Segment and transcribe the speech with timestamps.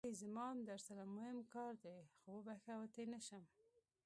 [0.07, 3.43] ای زما ام درسره موهم کار دی خو وبښه وتی نشم.